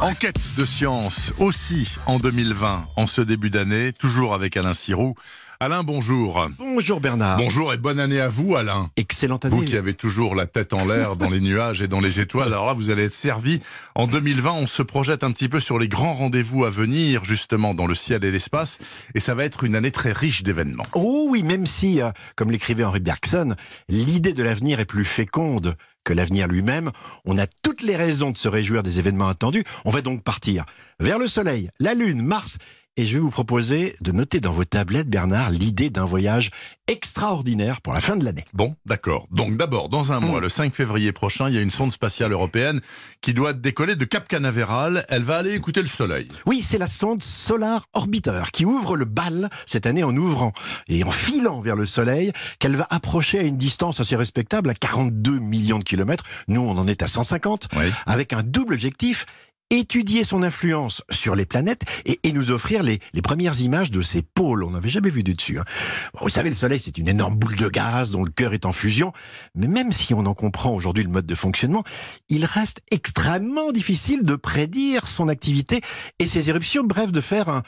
Enquête 0.00 0.54
de 0.56 0.64
science 0.64 1.32
aussi 1.38 1.88
en 2.06 2.18
2020, 2.18 2.86
en 2.96 3.06
ce 3.06 3.20
début 3.20 3.50
d'année, 3.50 3.92
toujours 3.92 4.34
avec 4.34 4.56
Alain 4.56 4.74
Sirou. 4.74 5.14
Alain, 5.60 5.82
bonjour. 5.82 6.48
Bonjour 6.58 7.00
Bernard. 7.00 7.36
Bonjour 7.36 7.72
et 7.72 7.76
bonne 7.76 7.98
année 7.98 8.20
à 8.20 8.28
vous, 8.28 8.56
Alain. 8.56 8.90
Excellente 8.96 9.44
année. 9.44 9.56
Vous 9.56 9.64
qui 9.64 9.76
avez 9.76 9.94
toujours 9.94 10.36
la 10.36 10.46
tête 10.46 10.72
en 10.72 10.84
l'air 10.84 11.16
dans 11.16 11.28
les 11.28 11.40
nuages 11.40 11.82
et 11.82 11.88
dans 11.88 11.98
les 11.98 12.20
étoiles, 12.20 12.48
alors 12.48 12.66
là, 12.66 12.72
vous 12.72 12.90
allez 12.90 13.04
être 13.04 13.14
servi. 13.14 13.60
En 13.96 14.06
2020, 14.06 14.52
on 14.52 14.66
se 14.68 14.82
projette 14.82 15.24
un 15.24 15.32
petit 15.32 15.48
peu 15.48 15.58
sur 15.58 15.78
les 15.78 15.88
grands 15.88 16.14
rendez-vous 16.14 16.64
à 16.64 16.70
venir, 16.70 17.24
justement, 17.24 17.74
dans 17.74 17.86
le 17.86 17.94
ciel 17.94 18.24
et 18.24 18.30
l'espace. 18.30 18.78
Et 19.14 19.20
ça 19.20 19.34
va 19.34 19.44
être 19.44 19.64
une 19.64 19.74
année 19.74 19.90
très 19.90 20.12
riche 20.12 20.44
d'événements. 20.44 20.84
Oh 20.94 21.26
oui, 21.28 21.42
même 21.42 21.66
si, 21.66 22.00
euh, 22.00 22.10
comme 22.36 22.52
l'écrivait 22.52 22.84
Henri 22.84 23.00
Bergson, 23.00 23.56
l'idée 23.88 24.32
de 24.32 24.42
l'avenir 24.44 24.78
est 24.78 24.84
plus 24.84 25.04
féconde 25.04 25.76
que 26.08 26.14
l'avenir 26.14 26.48
lui-même, 26.48 26.90
on 27.26 27.36
a 27.36 27.46
toutes 27.46 27.82
les 27.82 27.94
raisons 27.94 28.30
de 28.30 28.38
se 28.38 28.48
réjouir 28.48 28.82
des 28.82 28.98
événements 28.98 29.28
attendus. 29.28 29.64
On 29.84 29.90
va 29.90 30.00
donc 30.00 30.22
partir 30.22 30.64
vers 31.00 31.18
le 31.18 31.26
Soleil, 31.26 31.68
la 31.80 31.92
Lune, 31.92 32.22
Mars 32.22 32.56
et 32.98 33.04
je 33.04 33.14
vais 33.14 33.20
vous 33.20 33.30
proposer 33.30 33.94
de 34.00 34.10
noter 34.10 34.40
dans 34.40 34.50
vos 34.50 34.64
tablettes, 34.64 35.08
Bernard, 35.08 35.50
l'idée 35.50 35.88
d'un 35.88 36.04
voyage 36.04 36.50
extraordinaire 36.88 37.80
pour 37.80 37.92
la 37.92 38.00
fin 38.00 38.16
de 38.16 38.24
l'année. 38.24 38.44
Bon, 38.54 38.74
d'accord. 38.86 39.24
Donc 39.30 39.56
d'abord, 39.56 39.88
dans 39.88 40.12
un 40.12 40.18
mois, 40.18 40.40
hmm. 40.40 40.42
le 40.42 40.48
5 40.48 40.74
février 40.74 41.12
prochain, 41.12 41.48
il 41.48 41.54
y 41.54 41.58
a 41.58 41.60
une 41.60 41.70
sonde 41.70 41.92
spatiale 41.92 42.32
européenne 42.32 42.80
qui 43.20 43.34
doit 43.34 43.52
décoller 43.52 43.94
de 43.94 44.04
Cap 44.04 44.26
Canaveral. 44.26 45.04
Elle 45.10 45.22
va 45.22 45.36
aller 45.36 45.54
écouter 45.54 45.80
le 45.80 45.86
Soleil. 45.86 46.26
Oui, 46.44 46.60
c'est 46.60 46.78
la 46.78 46.88
sonde 46.88 47.22
Solar 47.22 47.86
Orbiter 47.92 48.42
qui 48.52 48.64
ouvre 48.64 48.96
le 48.96 49.04
bal 49.04 49.48
cette 49.64 49.86
année 49.86 50.02
en 50.02 50.16
ouvrant 50.16 50.50
et 50.88 51.04
en 51.04 51.10
filant 51.12 51.60
vers 51.60 51.76
le 51.76 51.86
Soleil, 51.86 52.32
qu'elle 52.58 52.74
va 52.74 52.86
approcher 52.90 53.38
à 53.38 53.42
une 53.42 53.58
distance 53.58 54.00
assez 54.00 54.16
respectable, 54.16 54.70
à 54.70 54.74
42 54.74 55.38
millions 55.38 55.78
de 55.78 55.84
kilomètres. 55.84 56.24
Nous, 56.48 56.60
on 56.60 56.76
en 56.76 56.88
est 56.88 57.02
à 57.02 57.06
150, 57.06 57.68
avec 58.06 58.32
un 58.32 58.42
double 58.42 58.74
objectif 58.74 59.26
étudier 59.70 60.24
son 60.24 60.42
influence 60.42 61.02
sur 61.10 61.34
les 61.34 61.44
planètes 61.44 61.82
et, 62.04 62.32
nous 62.32 62.50
offrir 62.50 62.82
les, 62.82 63.00
premières 63.22 63.60
images 63.60 63.90
de 63.90 64.00
ces 64.00 64.22
pôles. 64.22 64.64
On 64.64 64.70
n'avait 64.70 64.88
jamais 64.88 65.10
vu 65.10 65.22
du 65.22 65.34
dessus. 65.34 65.58
Hein. 65.58 65.64
vous 66.20 66.28
savez, 66.28 66.50
le 66.50 66.56
Soleil, 66.56 66.80
c'est 66.80 66.98
une 66.98 67.08
énorme 67.08 67.36
boule 67.36 67.56
de 67.56 67.68
gaz 67.68 68.10
dont 68.10 68.24
le 68.24 68.30
cœur 68.30 68.54
est 68.54 68.64
en 68.64 68.72
fusion. 68.72 69.12
Mais 69.54 69.66
même 69.66 69.92
si 69.92 70.14
on 70.14 70.24
en 70.26 70.34
comprend 70.34 70.72
aujourd'hui 70.72 71.04
le 71.04 71.10
mode 71.10 71.26
de 71.26 71.34
fonctionnement, 71.34 71.84
il 72.28 72.44
reste 72.44 72.80
extrêmement 72.90 73.72
difficile 73.72 74.24
de 74.24 74.36
prédire 74.36 75.06
son 75.06 75.28
activité 75.28 75.80
et 76.18 76.26
ses 76.26 76.48
éruptions. 76.48 76.84
Bref, 76.84 77.12
de 77.12 77.20
faire 77.20 77.48
un, 77.48 77.62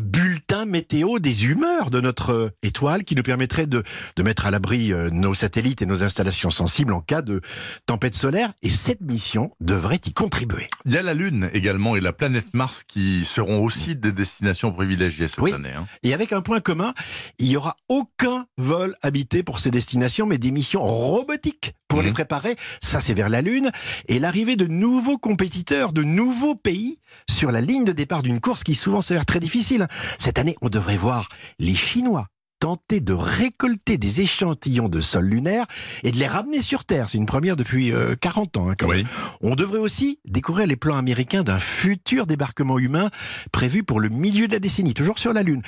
bulletin 0.00 0.64
météo 0.64 1.18
des 1.18 1.46
humeurs 1.46 1.90
de 1.90 2.00
notre 2.00 2.52
étoile 2.62 3.04
qui 3.04 3.14
nous 3.14 3.22
permettrait 3.22 3.66
de, 3.66 3.82
de 4.16 4.22
mettre 4.22 4.46
à 4.46 4.50
l'abri 4.50 4.92
euh, 4.92 5.10
nos 5.10 5.34
satellites 5.34 5.82
et 5.82 5.86
nos 5.86 6.02
installations 6.02 6.50
sensibles 6.50 6.92
en 6.92 7.00
cas 7.00 7.22
de 7.22 7.40
tempête 7.86 8.14
solaire. 8.14 8.52
Et 8.62 8.70
cette 8.70 9.00
mission 9.00 9.52
devrait 9.60 10.00
y 10.04 10.12
contribuer. 10.12 10.68
Il 10.84 10.92
y 10.92 10.96
a 10.96 11.02
la 11.02 11.14
Lune 11.14 11.37
également 11.52 11.96
et 11.96 12.00
la 12.00 12.12
planète 12.12 12.54
Mars 12.54 12.84
qui 12.84 13.24
seront 13.24 13.64
aussi 13.64 13.96
des 13.96 14.12
destinations 14.12 14.72
privilégiées 14.72 15.28
cette 15.28 15.52
année. 15.52 15.72
Hein. 15.76 15.86
Et 16.02 16.14
avec 16.14 16.32
un 16.32 16.40
point 16.40 16.60
commun, 16.60 16.94
il 17.38 17.48
n'y 17.48 17.56
aura 17.56 17.76
aucun 17.88 18.46
vol 18.56 18.96
habité 19.02 19.42
pour 19.42 19.58
ces 19.58 19.70
destinations, 19.70 20.26
mais 20.26 20.38
des 20.38 20.50
missions 20.50 20.82
robotiques 20.82 21.74
pour 21.88 22.02
les 22.02 22.08
mhm. 22.08 22.14
préparer. 22.14 22.56
Ça, 22.82 23.00
c'est 23.00 23.14
vers 23.14 23.28
la 23.28 23.42
Lune. 23.42 23.70
Et 24.08 24.18
l'arrivée 24.18 24.56
de 24.56 24.66
nouveaux 24.66 25.18
compétiteurs, 25.18 25.92
de 25.92 26.02
nouveaux 26.02 26.54
pays 26.54 27.00
sur 27.28 27.50
la 27.50 27.60
ligne 27.60 27.84
de 27.84 27.92
départ 27.92 28.22
d'une 28.22 28.40
course 28.40 28.64
qui 28.64 28.74
souvent 28.74 29.00
s'avère 29.00 29.26
très 29.26 29.40
difficile. 29.40 29.88
Cette 30.18 30.38
année, 30.38 30.56
on 30.62 30.68
devrait 30.68 30.96
voir 30.96 31.28
les 31.58 31.74
Chinois 31.74 32.26
tenter 32.58 33.00
de 33.00 33.12
récolter 33.12 33.98
des 33.98 34.20
échantillons 34.20 34.88
de 34.88 35.00
sol 35.00 35.24
lunaire 35.24 35.66
et 36.02 36.12
de 36.12 36.16
les 36.16 36.26
ramener 36.26 36.60
sur 36.60 36.84
Terre. 36.84 37.08
C'est 37.08 37.18
une 37.18 37.26
première 37.26 37.56
depuis 37.56 37.92
40 38.20 38.56
euh, 38.56 38.60
ans. 38.60 38.70
Hein, 38.70 38.74
quand 38.78 38.88
même. 38.88 39.06
On 39.40 39.54
devrait 39.54 39.78
aussi 39.78 40.18
découvrir 40.24 40.66
les 40.66 40.76
plans 40.76 40.96
américains 40.96 41.42
d'un 41.42 41.58
futur 41.58 42.26
débarquement 42.26 42.78
humain 42.78 43.10
prévu 43.52 43.82
pour 43.82 44.00
le 44.00 44.08
milieu 44.08 44.46
de 44.46 44.52
la 44.52 44.58
décennie, 44.58 44.94
toujours 44.94 45.18
sur 45.18 45.32
la 45.32 45.42
Lune. 45.42 45.62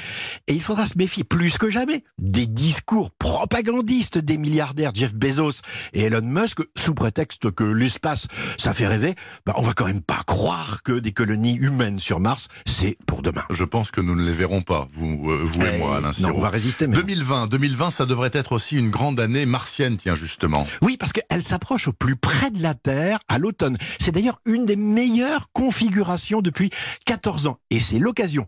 Et 0.46 0.54
il 0.54 0.62
faudra 0.62 0.86
se 0.86 0.98
méfier 0.98 1.24
plus 1.24 1.58
que 1.58 1.70
jamais 1.70 2.04
des 2.18 2.46
discours 2.46 3.10
propagandistes 3.10 4.18
des 4.18 4.36
milliardaires 4.36 4.92
Jeff 4.94 5.14
Bezos 5.14 5.62
et 5.92 6.02
Elon 6.02 6.22
Musk 6.22 6.60
sous 6.76 6.94
prétexte 6.94 7.50
que 7.50 7.64
l'espace, 7.64 8.26
ça 8.58 8.74
fait 8.74 8.86
rêver. 8.86 9.14
Bah, 9.46 9.54
on 9.56 9.62
va 9.62 9.72
quand 9.72 9.86
même 9.86 10.02
pas 10.02 10.20
croire 10.26 10.82
que 10.82 10.92
des 10.92 11.12
colonies 11.12 11.54
humaines 11.54 11.98
sur 11.98 12.20
Mars, 12.20 12.48
c'est 12.66 12.96
pour 13.06 13.22
demain. 13.22 13.44
Je 13.50 13.64
pense 13.64 13.90
que 13.90 14.00
nous 14.00 14.14
ne 14.14 14.24
les 14.24 14.32
verrons 14.32 14.62
pas, 14.62 14.88
vous, 14.90 15.30
euh, 15.30 15.40
vous 15.42 15.62
et, 15.62 15.78
moi, 15.78 15.96
Alain 15.96 16.10
Non, 16.20 16.32
on 16.36 16.40
va 16.40 16.48
résister 16.48 16.79
2020, 16.86 17.46
2020, 17.46 17.90
ça 17.90 18.06
devrait 18.06 18.30
être 18.32 18.52
aussi 18.52 18.76
une 18.76 18.90
grande 18.90 19.20
année 19.20 19.46
martienne, 19.46 19.96
tiens, 19.96 20.14
justement. 20.14 20.66
Oui, 20.82 20.96
parce 20.96 21.12
qu'elle 21.12 21.44
s'approche 21.44 21.88
au 21.88 21.92
plus 21.92 22.16
près 22.16 22.50
de 22.50 22.62
la 22.62 22.74
Terre 22.74 23.20
à 23.28 23.38
l'automne. 23.38 23.76
C'est 23.98 24.12
d'ailleurs 24.12 24.40
une 24.44 24.66
des 24.66 24.76
meilleures 24.76 25.50
configurations 25.52 26.40
depuis 26.40 26.70
14 27.06 27.46
ans. 27.46 27.58
Et 27.70 27.80
c'est 27.80 27.98
l'occasion 27.98 28.46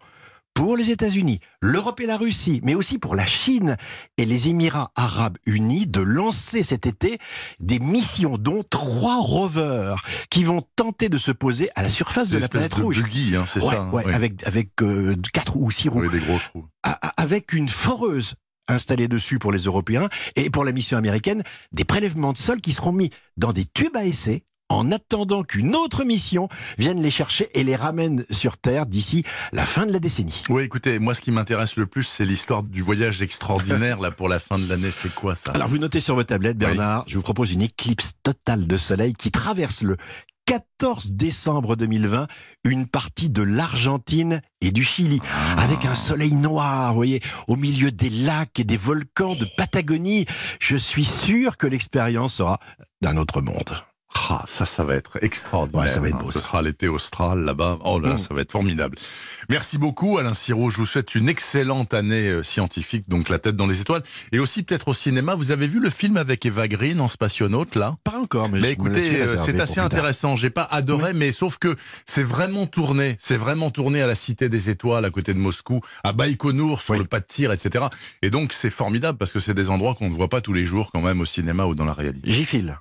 pour 0.55 0.77
les 0.77 0.91
États-Unis, 0.91 1.41
l'Europe 1.61 2.01
et 2.01 2.07
la 2.07 2.17
Russie, 2.17 2.61
mais 2.63 2.75
aussi 2.75 2.99
pour 2.99 3.15
la 3.15 3.27
Chine 3.27 3.77
et 4.19 4.27
les 4.27 4.49
Émirats 4.49 4.93
arabes 4.97 5.39
unis 5.47 5.87
de 5.87 6.01
lancer 6.01 6.63
cet 6.63 6.87
été 6.87 7.19
des 7.61 7.79
missions, 7.79 8.37
dont 8.37 8.63
trois 8.69 9.21
rovers 9.21 10.03
qui 10.31 10.45
vont 10.45 10.63
tenter 10.77 11.09
de 11.09 11.19
se 11.19 11.33
poser 11.33 11.71
à 11.75 11.83
la 11.83 11.89
surface 11.89 12.29
de 12.29 12.39
la 12.39 12.49
planète 12.49 12.77
de 12.77 12.83
rouge. 12.83 13.03
Buggy, 13.03 13.37
hein, 13.37 13.45
c'est 13.47 13.61
ça. 13.61 13.85
Ouais, 13.93 14.05
avec 14.13 14.47
avec 14.47 14.71
euh, 14.83 15.17
quatre 15.33 15.57
ou 15.57 15.71
six 15.71 15.89
roues. 15.89 16.01
Oui, 16.01 16.11
des 16.11 16.21
grosses 16.21 16.47
roues. 16.47 16.67
Avec 17.23 17.53
une 17.53 17.69
foreuse 17.69 18.35
installée 18.67 19.07
dessus 19.07 19.39
pour 19.39 19.53
les 19.53 19.61
Européens 19.61 20.09
et 20.35 20.51
pour 20.51 20.65
la 20.65 20.73
mission 20.73 20.99
américaine, 20.99 21.45
des 21.71 21.85
prélèvements 21.85 22.33
de 22.33 22.37
sol 22.37 22.61
qui 22.61 22.73
seront 22.73 22.91
mis 22.91 23.11
dans 23.37 23.53
des 23.53 23.65
tubes 23.65 23.97
à 23.97 24.05
essai 24.05 24.43
en 24.69 24.91
attendant 24.91 25.45
qu'une 25.45 25.77
autre 25.77 26.03
mission 26.03 26.49
vienne 26.79 27.01
les 27.01 27.13
chercher 27.13 27.49
et 27.55 27.63
les 27.63 27.77
ramène 27.77 28.25
sur 28.33 28.57
Terre 28.57 28.87
d'ici 28.87 29.23
la 29.53 29.67
fin 29.67 29.87
de 29.87 29.93
la 29.93 30.01
décennie. 30.01 30.43
Oui, 30.49 30.65
écoutez, 30.65 30.99
moi 30.99 31.15
ce 31.15 31.21
qui 31.21 31.31
m'intéresse 31.31 31.77
le 31.77 31.87
plus, 31.87 32.03
c'est 32.03 32.25
l'histoire 32.25 32.65
du 32.65 32.83
voyage 32.83 33.23
extraordinaire 33.23 34.01
là 34.01 34.11
pour 34.11 34.29
la 34.29 34.41
fin 34.41 34.59
de 34.59 34.69
l'année. 34.69 34.91
C'est 34.91 35.15
quoi 35.15 35.37
ça? 35.37 35.53
Alors 35.53 35.69
vous 35.69 35.79
notez 35.79 36.01
sur 36.01 36.17
votre 36.17 36.29
tablette, 36.29 36.59
Bernard, 36.59 37.05
je 37.07 37.15
vous 37.15 37.23
propose 37.23 37.53
une 37.53 37.63
éclipse 37.63 38.15
totale 38.25 38.67
de 38.67 38.77
soleil 38.77 39.13
qui 39.13 39.31
traverse 39.31 39.83
le 39.83 39.97
14 40.47 41.13
décembre 41.13 41.77
2020, 41.77 42.27
une 42.65 42.87
partie 42.89 43.31
de 43.31 43.43
l'Argentine 43.43 44.43
et 44.61 44.73
du 44.73 44.83
Chili, 44.83 45.21
avec 45.57 45.85
un 45.85 45.95
soleil 45.95 46.35
noir, 46.35 46.91
vous 46.91 46.97
voyez, 46.97 47.21
au 47.49 47.57
milieu 47.57 47.91
des 47.91 48.11
lacs 48.11 48.59
et 48.59 48.65
des 48.65 48.77
volcans 48.77 49.35
de 49.35 49.47
Patagonie. 49.57 50.27
Je 50.61 50.77
suis 50.77 51.05
sûr 51.05 51.57
que 51.57 51.67
l'expérience 51.67 52.35
sera 52.35 52.59
d'un 53.01 53.17
autre 53.17 53.41
monde. 53.41 53.85
Ah, 54.35 54.43
ça, 54.47 54.65
ça 54.65 54.83
va 54.83 54.95
être 54.95 55.23
extraordinaire. 55.23 55.91
ça 55.91 56.01
va 56.01 56.09
être 56.09 56.17
beau, 56.17 56.33
Ce 56.33 56.41
sera 56.41 56.63
l'été 56.63 56.89
austral 56.89 57.41
là-bas. 57.41 57.79
Oh 57.85 58.01
là, 58.01 58.15
mm. 58.15 58.19
ça 58.19 58.33
va 58.33 58.41
être 58.41 58.51
formidable. 58.51 58.97
Merci 59.51 59.77
beaucoup, 59.77 60.17
Alain 60.17 60.33
Siro. 60.33 60.71
Je 60.71 60.79
vous 60.79 60.87
souhaite 60.87 61.15
une 61.15 61.29
excellente 61.29 61.93
année 61.93 62.29
euh, 62.29 62.43
scientifique, 62.43 63.11
donc 63.11 63.29
la 63.29 63.39
tête 63.39 63.57
dans 63.57 63.67
les 63.67 63.83
étoiles. 63.83 64.03
Et 64.33 64.39
aussi 64.39 64.63
peut-être 64.63 64.89
au 64.89 64.95
cinéma. 64.95 65.35
Vous 65.35 65.51
avez 65.51 65.67
vu 65.67 65.81
le 65.81 65.91
film 65.91 66.17
avec 66.17 66.47
Eva 66.47 66.67
Green 66.67 66.99
en 67.03 67.09
spationaute, 67.09 67.77
là? 67.77 67.97
Pas 68.05 68.19
encore, 68.19 68.49
mais, 68.49 68.61
mais 68.61 68.71
écoutez, 68.71 69.21
euh, 69.21 69.37
c'est 69.37 69.61
assez 69.61 69.81
intéressant. 69.81 70.35
J'ai 70.35 70.49
pas 70.49 70.67
adoré, 70.71 71.13
mais 71.13 71.31
sauf 71.31 71.59
que 71.59 71.77
c'est 72.07 72.23
vraiment 72.23 72.65
tourné. 72.67 73.17
C'est 73.19 73.37
vraiment 73.37 73.71
tourné 73.71 74.01
à 74.01 74.07
la 74.07 74.15
Cité 74.15 74.49
des 74.49 74.71
Étoiles, 74.71 75.05
à 75.05 75.11
côté 75.11 75.35
de 75.35 75.39
Moscou, 75.39 75.83
à 76.05 76.15
Baïkonour, 76.15 76.81
sur 76.81 76.95
le 76.95 77.05
pas 77.05 77.21
de 77.21 77.27
tir, 77.27 77.53
etc. 77.53 77.85
Et 78.23 78.31
donc, 78.31 78.55
c'est 78.55 78.71
formidable 78.71 79.19
parce 79.19 79.33
que 79.33 79.41
c'est 79.41 79.53
des 79.53 79.69
endroits 79.69 79.95
qu'on 79.95 80.09
ne 80.09 80.15
voit 80.15 80.29
pas 80.29 80.41
tous 80.41 80.55
les 80.55 80.65
jours, 80.65 80.91
quand 80.91 81.03
même, 81.03 81.21
au 81.21 81.27
cinéma 81.27 81.67
ou 81.67 81.75
dans 81.75 81.85
la 81.85 81.93
réalité. 81.93 82.31
J'y 82.31 82.47
file. 82.47 82.79